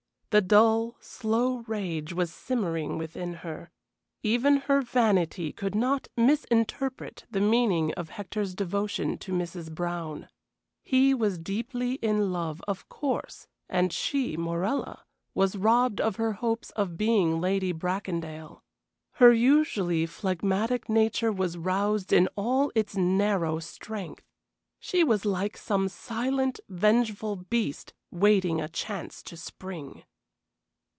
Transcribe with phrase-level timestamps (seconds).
[0.31, 3.69] The dull, slow rage was simmering within her.
[4.23, 9.69] Even her vanity could not misinterpret the meaning of Hector's devotion to Mrs.
[9.75, 10.29] Brown.
[10.83, 15.03] He was deeply in love, of course, and she, Morella,
[15.33, 18.61] was robbed of her hopes of being Lady Bracondale.
[19.15, 24.23] Her usually phlegmatic nature was roused in all its narrow strength.
[24.79, 30.03] She was like some silent, vengeful beast waiting a chance to spring.